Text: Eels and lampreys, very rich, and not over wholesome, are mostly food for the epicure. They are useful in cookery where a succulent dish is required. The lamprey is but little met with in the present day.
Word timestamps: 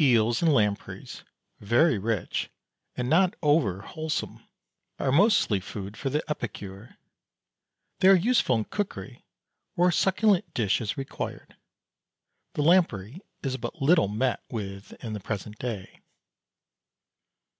Eels 0.00 0.40
and 0.40 0.52
lampreys, 0.54 1.24
very 1.58 1.98
rich, 1.98 2.48
and 2.96 3.10
not 3.10 3.34
over 3.42 3.80
wholesome, 3.82 4.40
are 5.00 5.10
mostly 5.10 5.58
food 5.58 5.96
for 5.96 6.10
the 6.10 6.22
epicure. 6.30 6.96
They 7.98 8.06
are 8.06 8.14
useful 8.14 8.54
in 8.54 8.66
cookery 8.66 9.24
where 9.74 9.88
a 9.88 9.92
succulent 9.92 10.54
dish 10.54 10.80
is 10.80 10.96
required. 10.96 11.56
The 12.52 12.62
lamprey 12.62 13.20
is 13.42 13.56
but 13.56 13.82
little 13.82 14.06
met 14.06 14.44
with 14.48 14.92
in 15.02 15.12
the 15.12 15.18
present 15.18 15.58
day. 15.58 16.00